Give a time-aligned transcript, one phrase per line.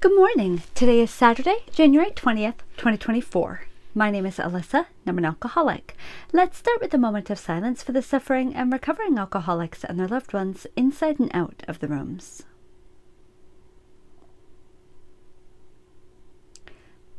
[0.00, 0.62] Good morning.
[0.74, 3.64] Today is Saturday, January 20th, 2024.
[3.94, 5.94] My name is Alyssa, and I'm an alcoholic.
[6.32, 10.08] Let's start with a moment of silence for the suffering and recovering alcoholics and their
[10.08, 12.44] loved ones inside and out of the rooms.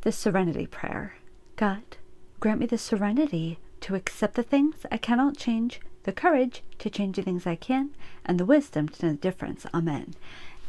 [0.00, 1.14] The Serenity Prayer
[1.54, 1.84] God,
[2.40, 7.14] grant me the serenity to accept the things I cannot change, the courage to change
[7.14, 7.90] the things I can,
[8.26, 9.66] and the wisdom to know the difference.
[9.72, 10.14] Amen.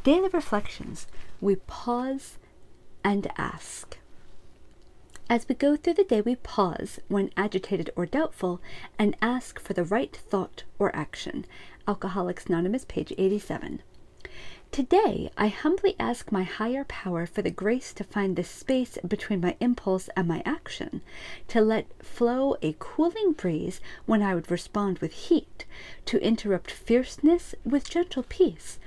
[0.03, 1.07] Daily reflections.
[1.39, 2.37] We pause
[3.05, 3.97] and ask.
[5.29, 8.59] As we go through the day, we pause when agitated or doubtful
[8.99, 11.45] and ask for the right thought or action.
[11.87, 13.81] Alcoholics Anonymous, page 87.
[14.73, 19.39] Today, I humbly ask my higher power for the grace to find the space between
[19.39, 21.01] my impulse and my action,
[21.47, 25.65] to let flow a cooling breeze when I would respond with heat,
[26.07, 28.79] to interrupt fierceness with gentle peace,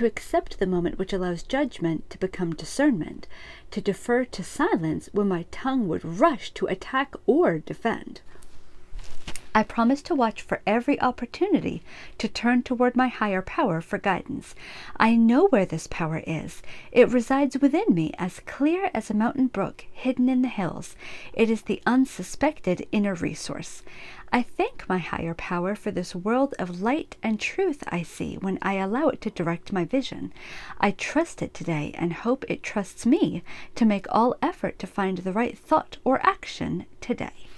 [0.00, 3.26] to accept the moment which allows judgment to become discernment,
[3.70, 8.22] to defer to silence when my tongue would rush to attack or defend.
[9.52, 11.82] I promise to watch for every opportunity
[12.18, 14.54] to turn toward my higher power for guidance.
[14.96, 16.62] I know where this power is.
[16.92, 20.94] It resides within me as clear as a mountain brook hidden in the hills.
[21.32, 23.82] It is the unsuspected inner resource.
[24.32, 28.56] I thank my higher power for this world of light and truth I see when
[28.62, 30.32] I allow it to direct my vision.
[30.78, 33.42] I trust it today and hope it trusts me
[33.74, 37.48] to make all effort to find the right thought or action today.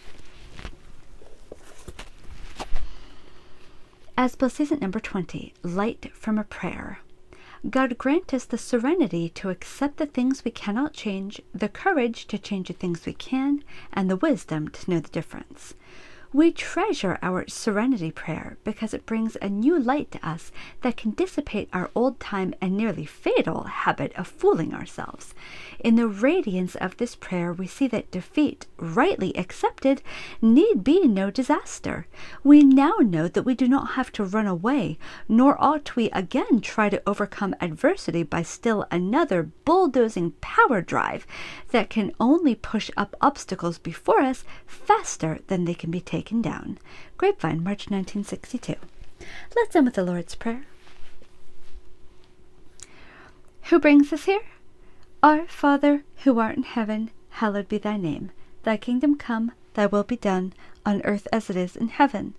[4.22, 7.00] As Season number 20, Light from a Prayer.
[7.68, 12.38] God grant us the serenity to accept the things we cannot change, the courage to
[12.38, 15.74] change the things we can, and the wisdom to know the difference.
[16.34, 21.10] We treasure our serenity prayer because it brings a new light to us that can
[21.10, 25.34] dissipate our old time and nearly fatal habit of fooling ourselves.
[25.78, 30.00] In the radiance of this prayer, we see that defeat, rightly accepted,
[30.40, 32.06] need be no disaster.
[32.42, 34.96] We now know that we do not have to run away,
[35.28, 41.26] nor ought we again try to overcome adversity by still another bulldozing power drive
[41.72, 46.40] that can only push up obstacles before us faster than they can be taken taken
[46.40, 46.78] down.
[47.18, 48.76] Grapevine, March 1962.
[49.56, 50.64] Let's end with the Lord's Prayer.
[53.64, 54.42] Who brings us here?
[55.20, 58.30] Our Father, who art in heaven, hallowed be thy name.
[58.62, 60.52] Thy kingdom come, thy will be done,
[60.86, 62.34] on earth as it is in heaven.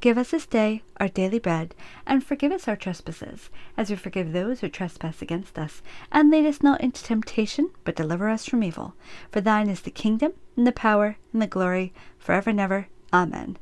[0.00, 4.32] Give us this day our daily bread, and forgive us our trespasses, as we forgive
[4.32, 5.80] those who trespass against us.
[6.10, 8.94] And lead us not into temptation, but deliver us from evil.
[9.30, 12.88] For thine is the kingdom, and the power, and the glory, forever and ever.
[13.12, 13.56] Amen.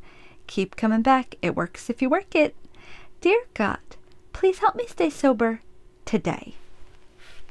[0.47, 1.37] Keep coming back.
[1.43, 2.55] It works if you work it.
[3.21, 3.79] Dear God,
[4.33, 5.61] please help me stay sober
[6.05, 6.55] today.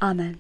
[0.01, 0.39] Amen.